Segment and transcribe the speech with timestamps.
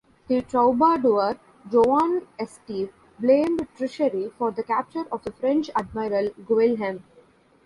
[0.29, 1.37] The troubadour
[1.69, 7.03] Joan Esteve blamed treachery for the capture of the French admiral Guilhem.